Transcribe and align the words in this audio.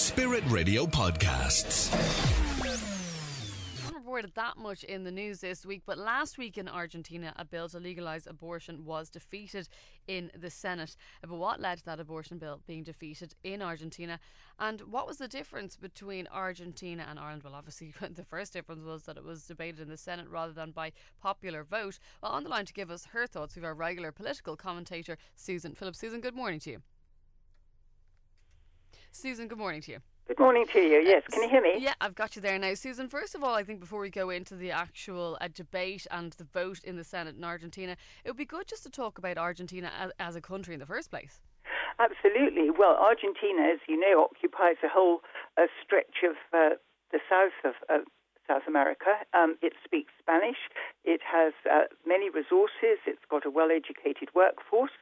Spirit 0.00 0.42
Radio 0.48 0.86
Podcasts. 0.86 1.92
Not 3.84 3.94
reported 3.94 4.34
that 4.34 4.56
much 4.56 4.82
in 4.82 5.04
the 5.04 5.10
news 5.10 5.40
this 5.40 5.66
week, 5.66 5.82
but 5.84 5.98
last 5.98 6.38
week 6.38 6.56
in 6.56 6.68
Argentina, 6.68 7.34
a 7.36 7.44
bill 7.44 7.68
to 7.68 7.78
legalise 7.78 8.26
abortion 8.26 8.86
was 8.86 9.10
defeated 9.10 9.68
in 10.08 10.30
the 10.34 10.48
Senate. 10.48 10.96
Uh, 11.22 11.26
but 11.26 11.36
what 11.36 11.60
led 11.60 11.78
to 11.78 11.84
that 11.84 12.00
abortion 12.00 12.38
bill 12.38 12.62
being 12.66 12.82
defeated 12.82 13.34
in 13.44 13.60
Argentina? 13.60 14.18
And 14.58 14.80
what 14.90 15.06
was 15.06 15.18
the 15.18 15.28
difference 15.28 15.76
between 15.76 16.26
Argentina 16.32 17.06
and 17.06 17.18
Ireland? 17.18 17.42
Well, 17.42 17.54
obviously, 17.54 17.92
the 18.10 18.24
first 18.24 18.54
difference 18.54 18.82
was 18.82 19.02
that 19.02 19.18
it 19.18 19.22
was 19.22 19.44
debated 19.44 19.80
in 19.80 19.90
the 19.90 19.98
Senate 19.98 20.30
rather 20.30 20.54
than 20.54 20.70
by 20.70 20.92
popular 21.20 21.62
vote. 21.62 21.98
Well, 22.22 22.32
on 22.32 22.44
the 22.44 22.48
line 22.48 22.64
to 22.64 22.72
give 22.72 22.90
us 22.90 23.04
her 23.12 23.26
thoughts, 23.26 23.54
we 23.54 23.60
have 23.60 23.66
our 23.66 23.74
regular 23.74 24.12
political 24.12 24.56
commentator, 24.56 25.18
Susan 25.36 25.74
Phillips. 25.74 26.00
Susan, 26.00 26.22
good 26.22 26.34
morning 26.34 26.58
to 26.60 26.70
you. 26.70 26.82
Susan, 29.12 29.48
good 29.48 29.58
morning 29.58 29.80
to 29.82 29.92
you. 29.92 29.98
Good 30.28 30.38
morning 30.38 30.64
to 30.72 30.78
you. 30.78 31.02
Yes, 31.04 31.24
can 31.28 31.42
you 31.42 31.48
hear 31.48 31.60
me? 31.60 31.74
Yeah, 31.78 31.94
I've 32.00 32.14
got 32.14 32.36
you 32.36 32.42
there 32.42 32.58
now. 32.58 32.74
Susan, 32.74 33.08
first 33.08 33.34
of 33.34 33.42
all, 33.42 33.54
I 33.54 33.64
think 33.64 33.80
before 33.80 34.00
we 34.00 34.10
go 34.10 34.30
into 34.30 34.54
the 34.54 34.70
actual 34.70 35.36
uh, 35.40 35.48
debate 35.52 36.06
and 36.12 36.32
the 36.34 36.44
vote 36.44 36.84
in 36.84 36.96
the 36.96 37.02
Senate 37.02 37.34
in 37.36 37.42
Argentina, 37.42 37.96
it 38.24 38.30
would 38.30 38.36
be 38.36 38.44
good 38.44 38.68
just 38.68 38.84
to 38.84 38.90
talk 38.90 39.18
about 39.18 39.38
Argentina 39.38 39.90
as, 39.98 40.12
as 40.20 40.36
a 40.36 40.40
country 40.40 40.74
in 40.74 40.80
the 40.80 40.86
first 40.86 41.10
place. 41.10 41.40
Absolutely. 41.98 42.70
Well, 42.70 42.96
Argentina, 42.96 43.62
as 43.74 43.80
you 43.88 43.98
know, 43.98 44.28
occupies 44.30 44.76
a 44.84 44.88
whole 44.88 45.20
uh, 45.58 45.66
stretch 45.84 46.22
of 46.22 46.36
uh, 46.54 46.76
the 47.10 47.18
south 47.28 47.58
of 47.64 47.74
uh, 47.88 48.04
South 48.46 48.62
America. 48.68 49.18
Um, 49.34 49.56
it 49.62 49.74
speaks 49.84 50.12
Spanish. 50.18 50.58
It 51.04 51.20
has 51.26 51.52
uh, 51.70 51.90
many 52.06 52.30
resources. 52.30 53.02
It's 53.06 53.26
got 53.28 53.44
a 53.44 53.50
well 53.50 53.70
educated 53.70 54.28
workforce. 54.34 54.94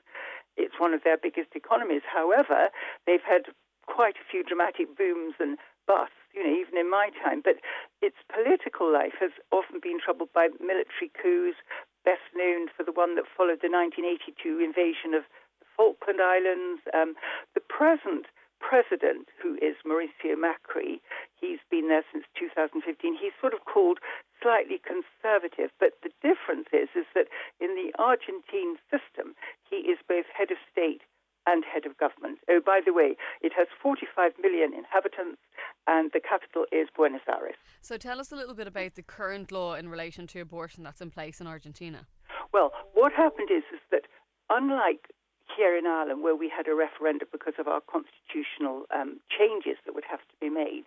It's 0.56 0.74
one 0.80 0.92
of 0.92 1.04
their 1.04 1.16
biggest 1.16 1.54
economies. 1.54 2.02
However, 2.12 2.68
they've 3.06 3.24
had 3.24 3.52
quite 3.88 4.20
a 4.20 4.28
few 4.28 4.44
dramatic 4.44 4.92
booms 4.92 5.34
and 5.40 5.56
busts, 5.88 6.20
you 6.36 6.44
know, 6.44 6.52
even 6.52 6.76
in 6.76 6.92
my 6.92 7.08
time. 7.24 7.40
But 7.40 7.64
its 8.04 8.20
political 8.28 8.92
life 8.92 9.16
has 9.18 9.32
often 9.50 9.80
been 9.80 9.98
troubled 9.98 10.30
by 10.36 10.52
military 10.60 11.08
coups, 11.16 11.56
best 12.04 12.28
known 12.36 12.68
for 12.68 12.84
the 12.84 12.92
one 12.92 13.16
that 13.16 13.24
followed 13.24 13.64
the 13.64 13.72
1982 13.72 14.60
invasion 14.60 15.16
of 15.16 15.24
the 15.64 15.66
Falkland 15.72 16.20
Islands. 16.20 16.84
Um, 16.92 17.16
the 17.56 17.64
present 17.64 18.28
president, 18.60 19.32
who 19.40 19.56
is 19.64 19.80
Mauricio 19.86 20.36
Macri, 20.36 21.00
he's 21.40 21.62
been 21.72 21.88
there 21.88 22.04
since 22.12 22.28
2015. 22.36 22.84
He's 23.16 23.34
sort 23.40 23.54
of 23.54 23.64
called 23.64 23.98
slightly 24.42 24.78
conservative, 24.84 25.70
but 25.80 25.96
the 26.02 26.12
difference 26.20 26.68
is 26.76 26.92
is 26.94 27.08
that 27.14 27.32
in 27.58 27.74
the 27.74 27.90
Argentine 27.98 28.76
system, 28.92 29.34
he 29.64 29.88
is 29.88 29.98
both 30.06 30.26
head 30.34 30.50
of 30.50 30.58
state 30.70 31.02
and 31.48 31.64
head 31.64 31.86
of 31.86 31.96
government. 31.96 32.38
Oh, 32.50 32.60
by 32.64 32.80
the 32.84 32.92
way, 32.92 33.16
it 33.40 33.52
has 33.56 33.66
45 33.82 34.32
million 34.42 34.74
inhabitants 34.74 35.40
and 35.86 36.10
the 36.12 36.20
capital 36.20 36.66
is 36.70 36.88
Buenos 36.94 37.24
Aires. 37.26 37.56
So 37.80 37.96
tell 37.96 38.20
us 38.20 38.30
a 38.32 38.36
little 38.36 38.54
bit 38.54 38.68
about 38.68 38.94
the 38.94 39.02
current 39.02 39.50
law 39.50 39.74
in 39.74 39.88
relation 39.88 40.26
to 40.28 40.40
abortion 40.40 40.84
that's 40.84 41.00
in 41.00 41.10
place 41.10 41.40
in 41.40 41.46
Argentina. 41.46 42.06
Well, 42.52 42.72
what 42.92 43.12
happened 43.12 43.48
is, 43.50 43.64
is 43.72 43.80
that 43.90 44.04
unlike 44.50 45.08
here 45.56 45.76
in 45.76 45.86
Ireland, 45.86 46.22
where 46.22 46.36
we 46.36 46.52
had 46.52 46.68
a 46.68 46.76
referendum 46.76 47.28
because 47.32 47.56
of 47.58 47.66
our 47.66 47.80
constitutional 47.80 48.84
um, 48.92 49.20
changes 49.32 49.80
that 49.86 49.94
would 49.96 50.04
have 50.04 50.20
to 50.28 50.36
be 50.40 50.52
made, 50.52 50.84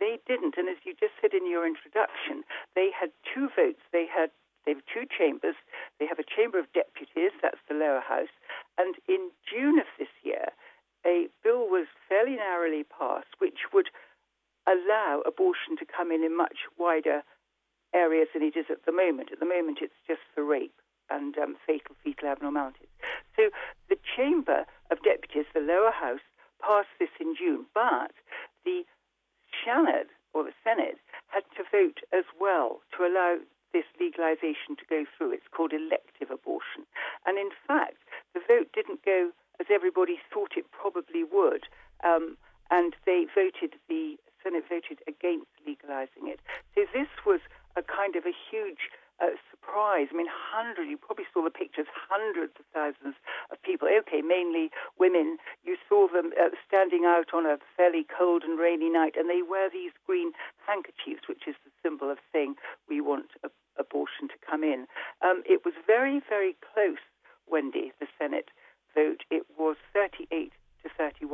they 0.00 0.18
didn't. 0.26 0.56
And 0.56 0.68
as 0.68 0.80
you 0.84 0.96
just 0.96 1.12
said 1.20 1.36
in 1.36 1.44
your 1.44 1.68
introduction, 1.68 2.42
they 2.74 2.88
had 2.88 3.12
two 3.22 3.52
votes. 3.52 3.84
They 3.92 4.08
had 4.08 4.32
they 4.64 4.74
have 4.76 4.84
two 4.92 5.08
chambers. 5.08 5.56
They 5.96 6.04
have 6.04 6.18
a 6.18 6.28
chamber 6.28 6.58
of 6.58 6.68
deputies, 6.76 7.32
that's 7.40 7.62
the 7.68 7.74
lower 7.74 8.04
house, 8.04 8.32
and 8.76 8.96
in 9.08 9.32
June 9.48 9.78
of 9.80 9.88
this 9.98 10.12
year, 10.22 10.52
a 11.06 11.28
bill 11.42 11.64
fairly 12.28 12.36
narrowly 12.36 12.84
passed 12.84 13.34
which 13.38 13.72
would 13.72 13.88
allow 14.66 15.22
abortion 15.26 15.76
to 15.78 15.86
come 15.86 16.12
in 16.12 16.22
in 16.22 16.36
much 16.36 16.68
wider 16.78 17.22
areas 17.94 18.28
than 18.34 18.42
it 18.42 18.56
is 18.56 18.66
at 18.70 18.84
the 18.84 18.92
moment. 18.92 19.30
At 19.32 19.40
the 19.40 19.48
moment, 19.48 19.78
it's 19.80 19.96
just 20.06 20.20
for 20.34 20.44
rape 20.44 20.74
and 21.08 21.36
um, 21.38 21.56
fatal 21.66 21.96
fetal 22.04 22.28
abnormalities. 22.28 22.92
So 23.36 23.48
the 23.88 23.96
Chamber 24.16 24.66
of 24.90 25.02
Deputies, 25.02 25.46
the 25.54 25.60
lower 25.60 25.90
house, 25.90 26.24
passed 26.60 26.92
this 27.00 27.12
in 27.18 27.34
June, 27.38 27.64
but 27.72 28.12
the 28.64 28.84
Senate 29.64 30.12
or 30.34 30.44
the 30.44 30.58
Senate 30.62 31.00
had 31.28 31.44
to 31.56 31.64
vote 31.72 32.04
as 32.12 32.24
well 32.38 32.80
to 32.96 33.08
allow 33.08 33.38
this 33.72 33.88
legalization 34.00 34.76
to 34.76 34.84
go 34.88 35.04
through. 35.16 35.32
It's 35.32 35.48
called 35.48 35.72
elective 35.72 36.28
abortion. 36.28 36.84
And 37.24 37.38
in 37.38 37.50
fact, 37.66 38.04
the 38.34 38.44
vote 38.44 38.68
didn't 38.74 39.04
go 39.04 39.32
as 39.60 39.66
everybody 39.72 40.18
thought 40.32 40.56
it 40.56 40.70
probably 40.70 41.24
would. 41.24 41.66
Um, 42.04 42.36
and 42.70 42.94
they 43.06 43.26
voted, 43.34 43.74
the 43.88 44.16
Senate 44.42 44.64
voted 44.68 45.00
against 45.08 45.50
legalizing 45.66 46.28
it. 46.28 46.40
So 46.74 46.84
this 46.92 47.08
was 47.24 47.40
a 47.76 47.82
kind 47.82 48.16
of 48.16 48.24
a 48.24 48.32
huge 48.32 48.90
uh, 49.20 49.34
surprise. 49.50 50.08
I 50.12 50.16
mean, 50.16 50.30
hundreds, 50.30 50.88
you 50.88 50.96
probably 50.96 51.26
saw 51.32 51.42
the 51.42 51.50
pictures, 51.50 51.86
hundreds 51.90 52.52
of 52.58 52.64
thousands 52.72 53.16
of 53.50 53.60
people. 53.62 53.88
Okay, 53.88 54.22
mainly 54.22 54.70
women. 54.98 55.38
You 55.64 55.76
saw 55.88 56.06
them 56.06 56.30
uh, 56.38 56.54
standing 56.66 57.04
out 57.04 57.34
on 57.34 57.46
a 57.46 57.58
fairly 57.76 58.06
cold 58.06 58.42
and 58.44 58.58
rainy 58.58 58.90
night, 58.90 59.14
and 59.18 59.28
they 59.28 59.42
wear 59.42 59.68
these 59.70 59.92
green 60.06 60.32
handkerchiefs, 60.66 61.26
which 61.28 61.48
is 61.48 61.56
the 61.64 61.72
symbol 61.82 62.10
of 62.10 62.18
saying 62.32 62.54
we 62.88 63.00
want 63.00 63.30
a, 63.42 63.50
abortion 63.78 64.28
to 64.28 64.38
come 64.48 64.62
in. 64.62 64.86
Um, 65.22 65.42
it 65.46 65.64
was 65.64 65.74
very, 65.86 66.20
very 66.28 66.56
close, 66.74 67.02
Wendy, 67.46 67.92
the 68.00 68.06
Senate 68.18 68.50
vote. 68.94 69.22
It 69.30 69.46
was 69.58 69.76
38 69.94 70.52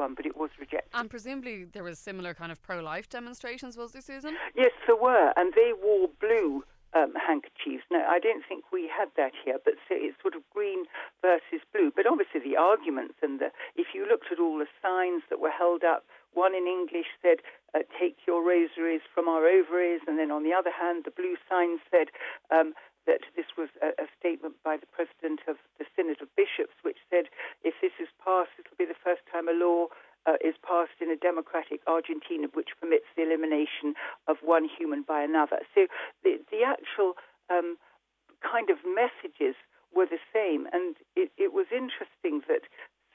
31, 0.04 0.14
but 0.14 0.26
it 0.26 0.36
was 0.36 0.50
rejected. 0.58 0.90
And 0.94 1.10
presumably 1.10 1.64
there 1.64 1.84
was 1.84 1.98
similar 1.98 2.34
kind 2.34 2.52
of 2.52 2.62
pro-life 2.62 3.08
demonstrations, 3.08 3.76
was 3.76 3.92
there, 3.92 4.02
Susan? 4.02 4.36
Yes, 4.54 4.72
there 4.86 4.96
were, 4.96 5.32
and 5.36 5.52
they 5.54 5.72
wore 5.82 6.08
blue 6.20 6.64
um, 6.94 7.12
handkerchiefs. 7.14 7.84
Now, 7.90 8.06
I 8.08 8.18
don't 8.18 8.44
think 8.48 8.64
we 8.72 8.88
had 8.88 9.08
that 9.16 9.32
here, 9.44 9.58
but 9.64 9.74
so 9.88 9.96
it's 9.98 10.20
sort 10.22 10.34
of 10.34 10.42
green 10.52 10.84
versus 11.22 11.64
blue. 11.72 11.90
But 11.94 12.06
obviously, 12.06 12.40
the 12.40 12.56
arguments 12.56 13.14
and 13.22 13.40
the 13.40 13.50
if 13.74 13.88
you 13.94 14.06
looked 14.06 14.30
at 14.30 14.38
all 14.38 14.58
the 14.58 14.70
signs 14.80 15.22
that 15.28 15.40
were 15.40 15.50
held 15.50 15.82
up, 15.82 16.06
one 16.34 16.54
in 16.54 16.66
English 16.66 17.10
said, 17.20 17.42
uh, 17.74 17.82
"Take 17.98 18.18
your 18.26 18.46
rosaries 18.46 19.02
from 19.12 19.26
our 19.26 19.42
ovaries," 19.46 20.02
and 20.06 20.18
then 20.18 20.30
on 20.30 20.44
the 20.44 20.54
other 20.54 20.70
hand, 20.70 21.02
the 21.04 21.10
blue 21.10 21.36
sign 21.50 21.80
said. 21.90 22.14
Um, 22.50 22.74
that 23.06 23.20
this 23.36 23.52
was 23.56 23.68
a, 23.84 23.92
a, 24.00 24.08
statement 24.18 24.56
by 24.64 24.76
the 24.76 24.88
president 24.88 25.40
of 25.48 25.56
the 25.78 25.84
Synod 25.92 26.20
of 26.24 26.28
Bishops, 26.36 26.74
which 26.82 26.96
said, 27.12 27.28
if 27.62 27.76
this 27.80 27.92
is 28.00 28.08
passed, 28.16 28.56
it 28.58 28.64
will 28.68 28.80
be 28.80 28.88
the 28.88 28.96
first 28.96 29.22
time 29.44 29.54
a 29.54 29.58
law 29.58 29.86
uh, 30.26 30.36
is 30.44 30.54
passed 30.66 31.00
in 31.00 31.10
a 31.10 31.16
democratic 31.16 31.80
Argentina 31.86 32.48
which 32.54 32.70
permits 32.80 33.04
the 33.16 33.22
elimination 33.22 33.94
of 34.26 34.36
one 34.42 34.68
human 34.68 35.04
by 35.06 35.22
another. 35.22 35.60
So 35.74 35.86
the, 36.22 36.40
the 36.50 36.64
actual 36.64 37.14
um, 37.50 37.76
kind 38.40 38.70
of 38.70 38.78
messages 38.84 39.54
were 39.94 40.06
the 40.06 40.22
same. 40.32 40.66
And 40.72 40.96
it, 41.14 41.30
it 41.36 41.52
was 41.52 41.66
interesting 41.70 42.40
that 42.48 42.64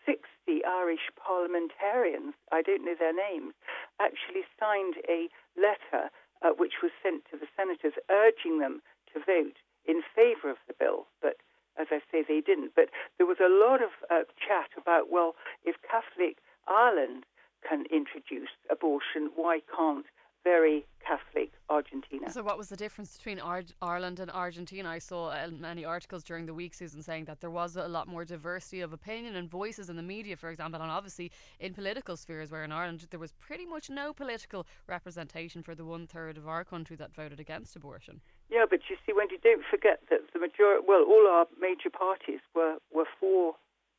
60 0.06 0.22
Irish 0.66 1.09
parliamentarians, 1.17 2.34
I 2.51 2.61
don't 2.61 2.85
know 2.85 2.96
their 2.97 3.16
names, 3.16 3.53
actually 4.00 4.46
signed 4.59 4.96
a 5.09 5.29
letter 5.57 6.13
uh, 6.46 6.53
which 6.56 6.79
was 6.81 6.94
sent 7.03 7.25
to 7.29 7.38
the 7.38 7.50
senators 7.57 7.97
urging 8.09 8.59
them 8.59 8.81
to 9.13 9.19
vote 9.19 9.57
in 9.85 10.06
favour 10.16 10.50
of 10.53 10.61
the 10.69 10.78
bill. 10.78 11.09
But 11.22 11.41
as 11.79 11.88
I 11.91 12.00
say, 12.12 12.23
they 12.28 12.41
didn't. 12.41 12.73
But 12.75 12.90
there 13.17 13.28
was 13.28 13.38
a 13.40 13.50
lot 13.50 13.81
of 13.81 13.90
uh, 14.12 14.23
chat 14.35 14.69
about, 14.78 15.12
well, 15.12 15.35
if 15.63 15.75
Catholic 15.81 16.38
Ireland 16.67 17.23
can 17.67 17.85
introduce 17.91 18.50
abortion, 18.69 19.31
why 19.35 19.62
can't 19.75 20.06
very 20.44 20.85
Catholic 21.06 21.51
Argentina. 21.69 22.30
So, 22.31 22.44
what 22.44 22.57
was 22.57 22.69
the 22.69 22.75
difference 22.75 23.16
between 23.18 23.40
Ar- 23.40 23.63
Ireland 23.81 24.19
and 24.19 24.31
Argentina? 24.31 24.90
I 24.90 25.00
saw 25.00 25.30
uh, 25.30 25.50
many 25.52 25.85
articles 25.85 26.24
during 26.24 26.46
the 26.46 26.53
week, 26.53 26.74
Susan, 26.74 27.02
saying 27.02 27.25
that 27.25 27.41
there 27.41 27.52
was 27.52 27.75
a 27.75 27.88
lot 27.88 28.07
more 28.07 28.25
diversity 28.25 28.81
of 28.81 28.94
opinion 28.94 29.35
and 29.35 29.50
voices 29.50 29.90
in 29.90 29.96
the 29.96 30.03
media, 30.03 30.35
for 30.35 30.50
example, 30.50 30.81
and 30.81 30.91
obviously 30.91 31.31
in 31.59 31.74
political 31.74 32.18
spheres, 32.18 32.52
where 32.52 32.63
in 32.63 32.72
Ireland 32.72 33.08
there 33.12 33.19
was 33.19 33.31
pretty 33.34 33.66
much 33.66 33.90
no 33.90 34.13
political 34.13 34.66
representation 34.88 35.61
for 35.61 35.76
the 35.76 35.85
one 35.85 36.08
third 36.08 36.38
of 36.38 36.47
our 36.47 36.64
country 36.64 36.96
that 36.96 37.14
voted 37.14 37.40
against 37.40 37.76
abortion. 37.76 38.22
Yeah, 38.49 38.66
but 38.70 38.79
you 38.90 38.97
see, 39.05 39.14
Wendy, 39.16 39.38
don't 39.43 39.64
forget 39.70 39.99
that 40.09 40.22
the 40.34 40.40
majority, 40.40 40.84
well, 40.88 41.03
all 41.03 41.28
our 41.29 41.46
major 41.59 41.90
parties 41.91 42.40
were, 42.55 42.78
were 42.91 43.08
for 43.20 43.53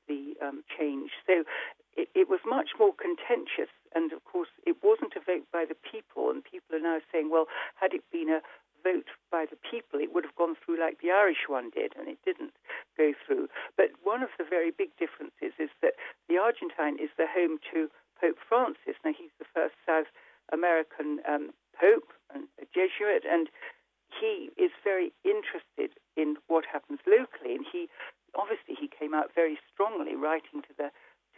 the 0.09 0.35
um, 0.43 0.65
change. 0.77 1.11
So 1.27 1.45
it, 1.97 2.09
it 2.15 2.29
was 2.29 2.41
much 2.47 2.71
more 2.79 2.95
contentious. 2.95 3.73
And 3.95 4.13
of 4.13 4.25
course, 4.25 4.49
it 4.67 4.77
wasn't 4.83 5.17
a 5.17 5.21
vote 5.21 5.47
by 5.53 5.65
the 5.67 5.79
people. 5.79 6.31
And 6.31 6.45
people 6.45 6.77
are 6.77 6.83
now 6.83 6.99
saying, 7.11 7.31
well, 7.31 7.47
had 7.75 7.93
it 7.93 8.05
been 8.13 8.31
a 8.31 8.41
vote 8.83 9.13
by 9.31 9.45
the 9.45 9.61
people, 9.61 10.01
it 10.01 10.13
would 10.15 10.25
have 10.25 10.37
gone 10.37 10.57
through 10.57 10.81
like 10.81 11.01
the 11.01 11.11
Irish 11.11 11.49
one 11.49 11.71
did, 11.71 11.93
and 11.99 12.09
it 12.09 12.19
didn't 12.25 12.55
go 12.97 13.13
through. 13.13 13.49
But 13.77 13.93
one 14.03 14.23
of 14.23 14.31
the 14.39 14.45
very 14.49 14.71
big 14.71 14.91
differences 14.97 15.53
is 15.59 15.71
that 15.83 15.95
the 16.29 16.39
Argentine 16.39 16.97
is 16.97 17.13
the 17.19 17.29
home 17.29 17.59
to 17.73 17.91
Pope 18.21 18.41
Francis. 18.41 18.97
Now, 19.05 19.13
he's 19.17 19.35
the 19.39 19.49
first 19.53 19.75
South 19.85 20.09
American 20.53 21.21
um, 21.29 21.53
Pope 21.77 22.13
and 22.33 22.45
a 22.61 22.67
Jesuit, 22.73 23.25
and 23.29 23.49
he 24.09 24.51
is 24.57 24.73
very 24.83 25.13
interested 25.25 25.97
in 26.17 26.37
what 26.49 26.65
happens 26.67 27.01
locally. 27.07 27.55
And 27.55 27.65
he 27.65 27.89
obviously 28.35 28.75
he 28.79 28.89
came 28.89 29.15
out 29.15 29.31
very 29.35 29.59
strongly, 29.73 30.15
writing 30.17 30.63
to 30.63 30.75
the 30.77 30.89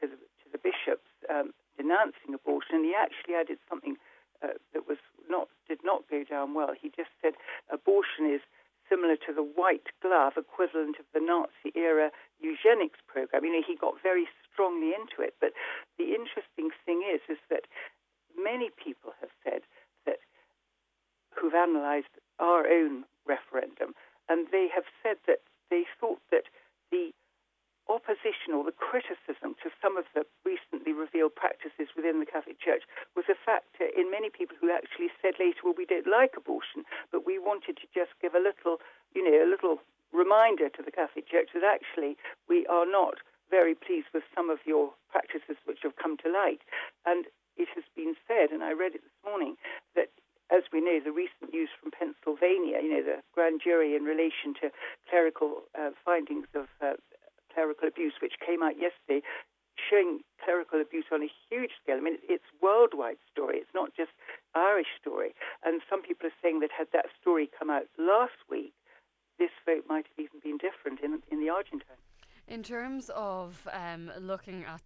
to 0.01 0.09
the, 0.09 0.19
to 0.19 0.47
the 0.51 0.59
bishops 0.59 1.09
um, 1.31 1.53
denouncing 1.77 2.35
abortion, 2.35 2.83
and 2.83 2.87
he 3.33 3.41
added 3.41 3.57
something 3.69 3.97
uh, 4.45 4.61
that 4.77 4.85
was 4.85 5.01
not 5.29 5.49
did 5.69 5.81
not 5.83 6.05
go 6.11 6.25
down 6.25 6.53
well. 6.53 6.77
He 6.77 6.93
just 6.93 7.11
said 7.25 7.33
abortion 7.73 8.29
is 8.29 8.45
similar 8.93 9.17
to 9.17 9.33
the 9.33 9.43
white 9.43 9.89
glove 10.05 10.37
equivalent 10.37 11.01
of 11.01 11.09
the 11.15 11.21
Nazi 11.25 11.73
era 11.73 12.11
eugenics 12.41 13.01
program. 13.09 13.45
You 13.45 13.57
know, 13.57 13.65
he 13.65 13.77
got 13.77 13.95
very 14.03 14.29
strongly 14.53 14.93
into 14.93 15.25
it. 15.25 15.33
But 15.41 15.57
the 15.97 16.13
interesting 16.13 16.69
thing 16.85 17.01
is, 17.01 17.25
is 17.33 17.41
that 17.49 17.65
many 18.37 18.69
people 18.69 19.17
have 19.21 19.33
said 19.41 19.63
that 20.05 20.21
who've 21.33 21.57
analysed 21.57 22.13
our 22.39 22.69
own 22.69 23.05
referendum, 23.25 23.97
and 24.29 24.49
they 24.53 24.69
have 24.75 24.85
said 25.03 25.17
that 25.27 25.41
they 25.71 25.89
thought 26.01 26.21
that 26.31 26.53
the 26.91 27.15
opposition 27.89 28.55
or 28.55 28.63
the 28.63 28.75
criticism 28.75 29.59
to 29.59 29.69
some 29.83 29.99
of 29.99 30.07
the 30.15 30.23
recently 30.47 30.93
revealed 30.93 31.35
practices 31.35 31.91
within 31.97 32.21
the 32.21 32.29
Catholic 32.29 32.61
Church 32.61 32.87
was 33.17 33.27
a 33.27 33.37
factor 33.37 33.91
in 33.91 34.11
many 34.11 34.31
people 34.31 34.57
who 34.61 34.71
actually 34.71 35.11
said 35.21 35.35
later, 35.41 35.61
well, 35.67 35.77
we 35.77 35.87
don't 35.87 36.07
like 36.07 36.33
abortion, 36.39 36.87
but 37.11 37.27
we 37.27 37.39
wanted 37.39 37.77
to 37.83 37.87
just 37.91 38.15
give 38.23 38.35
a 38.35 38.43
little, 38.43 38.79
you 39.15 39.23
know, 39.23 39.35
a 39.43 39.49
little 39.49 39.83
reminder 40.43 40.69
to 40.69 40.83
the 40.83 40.91
Catholic 40.91 41.29
Church 41.29 41.51
that 41.55 41.63
actually 41.63 42.17
we 42.49 42.67
are 42.67 42.87
not 42.87 43.23
very 43.51 43.75
pleased 43.75 44.09
with 44.13 44.25
some 44.35 44.51
of 44.51 44.59
your 44.67 44.91
practices 45.11 45.55
which 45.67 45.79
have 45.83 45.95
come 45.95 46.17
to 46.19 46.33
light. 46.33 46.59
And 47.07 47.27
it 47.57 47.69
has 47.75 47.85
been 47.95 48.15
said, 48.27 48.51
and 48.51 48.63
I 48.65 48.73
read 48.73 48.95
it 48.99 49.07
this 49.07 49.23
morning, 49.23 49.55
that 49.95 50.11
as 50.51 50.65
we 50.73 50.81
know, 50.81 50.99
the 50.99 51.13
recent 51.15 51.55
news 51.55 51.71
from 51.79 51.95
Pennsylvania, 51.95 52.83
you 52.83 52.91
know, 52.91 53.05
the 53.07 53.23
grand 53.33 53.61
jury 53.63 53.95
in 53.95 54.03
relation 54.03 54.51
to 54.61 54.75
clerical 55.09 55.63
uh, 55.79 55.95
findings 56.05 56.51
of 56.59 56.67
uh, 56.83 56.99
clerical 57.55 57.87
abuse, 57.87 58.15
which 58.21 58.43
came 58.45 58.63
out 58.67 58.75
yesterday, 58.75 59.23
showing 59.79 60.27
clerical 60.43 60.81
abuse 60.81 61.07
on 61.13 61.23
a 61.23 61.31
huge 61.49 61.71
scale. 61.79 61.97
I 61.97 62.03
mean, 62.03 62.19
it's 62.27 62.51
worldwide 62.61 63.23
story. 63.31 63.63
It's 63.63 63.77
not 63.77 63.95
just 63.95 64.11
Irish 64.59 64.91
story. 64.99 65.39
And 65.63 65.81
some 65.89 66.03
people 66.03 66.27
are 66.27 66.41
saying 66.43 66.61
that 66.61 66.75
had 66.75 66.89
that 66.93 67.07
story 67.21 67.47
come 67.47 67.71
out 67.71 67.87
last 67.97 68.43
week, 68.51 68.75
this 69.39 69.53
vote 69.67 69.85
might 69.89 70.07
have 70.07 70.19
even 70.23 70.39
been 70.39 70.59
different 70.59 71.01
in 72.49 72.63
terms 72.63 73.11
of 73.15 73.67
um, 73.73 74.11
looking 74.21 74.65
at 74.65 74.83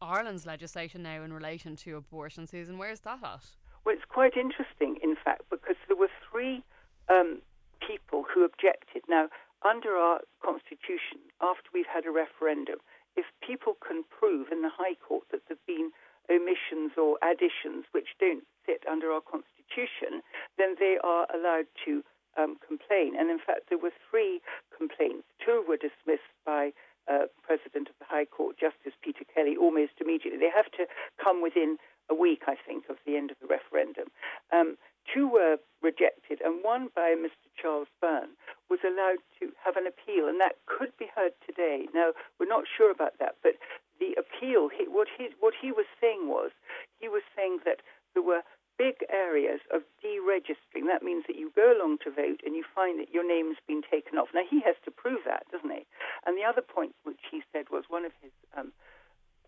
Ireland's 0.00 0.46
legislation 0.46 1.02
now 1.02 1.22
in 1.22 1.32
relation 1.32 1.76
to 1.76 1.96
abortion, 1.96 2.46
Susan, 2.46 2.78
where's 2.78 3.00
that 3.00 3.22
at? 3.22 3.46
Well, 3.84 3.94
it's 3.94 4.04
quite 4.08 4.36
interesting, 4.36 4.98
in 5.02 5.16
fact, 5.16 5.42
because 5.50 5.76
there 5.88 5.96
were 5.96 6.10
three 6.30 6.62
um, 7.08 7.42
people 7.86 8.24
who 8.32 8.44
objected. 8.44 9.02
Now, 9.08 9.28
under 9.64 9.96
our 9.96 10.20
constitution, 10.44 11.18
after 11.40 11.68
we've 11.74 11.90
had 11.92 12.06
a 12.06 12.10
referendum, 12.10 12.78
if 13.16 13.26
people 13.46 13.76
can 13.86 14.04
prove 14.08 14.48
in 14.50 14.62
the 14.62 14.70
High 14.70 14.94
Court 14.94 15.24
that 15.30 15.42
there 15.48 15.56
have 15.58 15.66
been 15.66 15.90
omissions 16.30 16.92
or 16.96 17.18
additions 17.22 17.84
which 17.92 18.14
don't 18.18 18.44
sit 18.66 18.84
under 18.90 19.10
our 19.10 19.20
constitution, 19.20 20.22
then 20.58 20.76
they 20.78 20.98
are 21.02 21.26
allowed 21.34 21.66
to 21.84 22.02
um, 22.38 22.56
complain. 22.66 23.14
And 23.18 23.30
in 23.30 23.38
fact, 23.38 23.68
there 23.68 23.78
were 23.78 23.92
three 24.10 24.40
complaints. 24.76 25.24
Two 25.44 25.64
were 25.66 25.76
dismissed 25.76 26.32
by 26.44 26.72
uh, 27.10 27.26
President 27.42 27.88
of 27.88 27.96
the 27.98 28.06
High 28.06 28.24
Court, 28.24 28.56
Justice 28.58 28.94
Peter 29.02 29.24
Kelly, 29.34 29.56
almost 29.56 29.98
immediately. 30.00 30.38
They 30.38 30.52
have 30.54 30.70
to 30.78 30.86
come 31.22 31.42
within 31.42 31.78
a 32.10 32.14
week, 32.14 32.42
I 32.46 32.54
think, 32.54 32.84
of 32.88 32.96
the 33.06 33.16
end 33.16 33.30
of 33.30 33.38
the 33.40 33.46
referendum. 33.46 34.10
Um, 34.52 34.76
two 35.06 35.28
were 35.28 35.58
rejected, 35.82 36.40
and 36.44 36.62
one 36.62 36.88
by 36.94 37.14
Mr. 37.18 37.50
Charles 37.60 37.88
Byrne 38.00 38.34
was 38.70 38.80
allowed 38.84 39.22
to 39.40 39.50
have 39.64 39.76
an 39.76 39.86
appeal, 39.86 40.28
and 40.28 40.40
that 40.40 40.56
could 40.66 40.94
be 40.98 41.10
heard 41.14 41.32
today. 41.46 41.86
Now, 41.94 42.12
we're 42.38 42.50
not 42.50 42.64
sure 42.66 42.90
about 42.90 43.18
that, 43.18 43.36
but 43.42 43.54
the 43.98 44.14
appeal, 44.18 44.68
he, 44.68 44.86
what, 44.88 45.08
he, 45.16 45.30
what 45.40 45.54
he 45.60 45.72
was 45.72 45.86
saying 46.00 46.28
was, 46.28 46.50
he 46.98 47.08
was 47.08 47.22
saying 47.36 47.58
that 47.64 47.82
there 48.14 48.22
were 48.22 48.42
big 48.78 49.04
areas 49.10 49.60
of 49.72 49.82
deregistering. 50.04 50.88
That 50.88 51.02
means 51.02 51.24
that 51.26 51.36
you 51.36 51.52
go 51.54 51.72
along 51.72 51.98
to 52.04 52.10
vote 52.10 52.40
and 52.44 52.54
you 52.54 52.64
find 52.74 52.98
that 53.00 53.12
your 53.12 53.26
name's 53.26 53.60
been 53.66 53.82
taken 53.82 54.18
off. 54.18 54.28
Now, 54.34 54.42
he 54.48 54.60
has 54.62 54.76
to 54.84 54.90
prove 54.90 55.20
that, 55.24 55.46
doesn't 55.50 55.70
he? 55.70 55.86
And 56.26 56.36
the 56.36 56.44
other 56.44 56.62
point 56.62 56.94
which 57.04 57.20
he 57.30 57.42
said 57.52 57.66
was 57.70 57.84
one 57.88 58.04
of 58.04 58.12
his 58.22 58.32
um, 58.56 58.72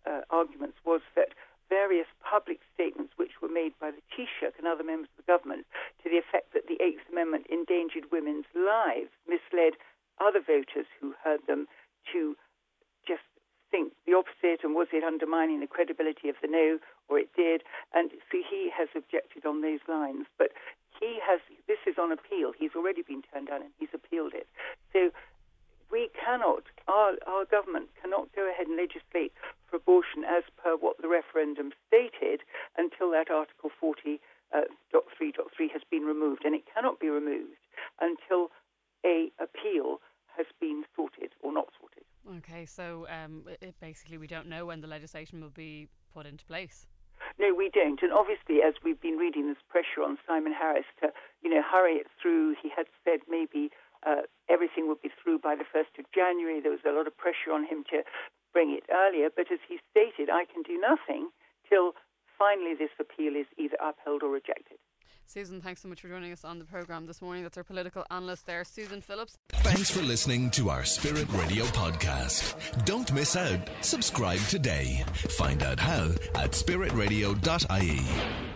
uh, 0.07 0.23
arguments 0.31 0.79
was 0.85 1.01
that 1.17 1.33
various 1.69 2.07
public 2.21 2.61
statements 2.75 3.13
which 3.17 3.41
were 3.41 3.49
made 3.49 3.73
by 3.81 3.91
the 3.91 4.05
Taoiseach 4.13 4.59
and 4.59 4.69
other 4.69 4.85
members 4.85 5.09
of 5.17 5.25
the 5.25 5.33
government 5.33 5.67
to 6.03 6.11
the 6.11 6.21
effect 6.21 6.53
that 6.53 6.69
the 6.69 6.81
Eighth 6.83 7.09
Amendment 7.11 7.47
endangered 7.49 8.13
women's 8.13 8.49
lives 8.55 9.11
misled 9.27 9.75
other 10.21 10.41
voters 10.45 10.87
who 11.01 11.15
heard 11.25 11.41
them 11.49 11.67
to 12.13 12.37
just 13.09 13.25
think 13.75 13.91
the 14.07 14.15
opposite 14.15 14.63
and 14.63 14.79
was 14.79 14.87
it 14.95 15.03
undermining 15.03 15.59
the 15.59 15.67
credibility 15.67 16.31
of 16.31 16.39
the 16.39 16.47
no 16.47 16.79
or 17.11 17.19
it 17.19 17.35
did? 17.35 17.67
And 17.91 18.15
so 18.31 18.39
he 18.39 18.71
has 18.71 18.87
objected 18.95 19.43
on 19.43 19.67
those 19.67 19.83
lines. 19.91 20.31
But 20.39 20.55
he 20.95 21.19
has 21.27 21.43
this 21.67 21.83
is 21.83 21.99
on 21.99 22.15
appeal. 22.15 22.55
He's 22.55 22.79
already 22.79 23.03
been 23.03 23.27
turned 23.27 23.51
down 23.51 23.67
and 23.67 23.75
he's 23.83 23.91
appealed 23.91 24.31
it. 24.31 24.47
So 24.95 25.11
we 25.91 26.07
cannot 26.15 26.71
our 26.87 27.19
our 27.27 27.45
government 27.45 27.91
cannot 27.99 28.31
go 28.31 28.47
ahead 28.47 28.71
and 28.71 28.79
legislate 28.79 29.35
for 29.67 29.83
abortion 29.83 30.23
as 30.23 30.47
per 30.55 30.79
what 30.79 31.03
the 31.03 31.11
referendum 31.11 31.75
stated 31.91 32.47
until 32.79 33.11
that 33.11 33.27
Article 33.27 33.75
40.3.3 33.83 34.23
uh, 34.55 34.63
has 35.75 35.83
been 35.91 36.07
removed, 36.07 36.45
and 36.45 36.55
it 36.55 36.63
cannot 36.73 37.01
be 37.01 37.11
removed 37.11 37.59
until 37.99 38.55
a 39.05 39.35
appeal 39.43 39.99
has 40.37 40.47
been 40.61 40.85
sorted 40.95 41.35
or 41.43 41.53
not 41.53 41.75
sorted. 41.79 42.05
So 42.67 43.07
um, 43.09 43.45
it, 43.61 43.75
basically 43.81 44.19
we 44.19 44.27
don't 44.27 44.49
know 44.49 44.67
when 44.67 44.81
the 44.81 44.87
legislation 44.87 45.41
will 45.41 45.51
be 45.51 45.89
put 46.13 46.27
into 46.27 46.45
place. 46.45 46.87
No, 47.39 47.55
we 47.55 47.71
don't. 47.71 48.01
And 48.03 48.13
obviously, 48.13 48.63
as 48.63 48.75
we've 48.85 49.01
been 49.01 49.17
reading, 49.17 49.47
there's 49.47 49.65
pressure 49.69 50.03
on 50.05 50.19
Simon 50.27 50.53
Harris 50.53 50.87
to, 51.01 51.11
you 51.43 51.51
know, 51.51 51.63
hurry 51.63 51.95
it 51.95 52.07
through. 52.21 52.55
He 52.63 52.71
had 52.75 52.87
said 53.05 53.21
maybe 53.29 53.71
uh, 54.07 54.29
everything 54.49 54.89
would 54.89 55.03
be 55.03 55.11
through 55.11 55.39
by 55.39 55.57
the 55.57 55.65
1st 55.65 55.99
of 55.99 56.05
January. 56.15 56.61
There 56.61 56.71
was 56.71 56.85
a 56.87 56.93
lot 56.93 57.07
of 57.07 57.17
pressure 57.17 57.53
on 57.53 57.65
him 57.65 57.85
to 57.91 58.03
bring 58.53 58.71
it 58.71 58.85
earlier, 58.93 59.29
but 59.35 59.51
as 59.51 59.59
he 59.67 59.81
stated, 59.91 60.31
I 60.31 60.45
can 60.45 60.63
do 60.63 60.79
nothing 60.79 61.31
till 61.69 61.93
finally 62.39 62.75
this 62.75 62.95
appeal 63.01 63.35
is 63.35 63.47
either 63.59 63.77
upheld 63.83 64.23
or 64.23 64.31
rejected. 64.31 64.79
Susan, 65.27 65.61
thanks 65.61 65.83
so 65.83 65.89
much 65.89 66.01
for 66.01 66.09
joining 66.09 66.33
us 66.33 66.45
on 66.45 66.59
the 66.59 66.65
programme 66.65 67.07
this 67.07 67.21
morning. 67.21 67.43
That's 67.43 67.57
our 67.57 67.65
political 67.65 68.05
analyst 68.11 68.47
there, 68.47 68.65
Susan 68.65 69.01
Phillips. 69.01 69.39
Thanks 69.49 69.91
for 69.91 70.03
listening 70.03 70.51
to 70.51 70.71
our 70.71 70.85
Spirit 70.85 71.27
Radio 71.33 71.65
podcast. 71.67 72.85
Don't 72.85 73.13
miss 73.13 73.37
out. 73.37 73.69
Subscribe 73.81 74.41
today. 74.49 75.05
Find 75.31 75.63
out 75.63 75.81
how 75.81 76.11
at 76.35 76.53
spiritradio.ie. 76.53 78.54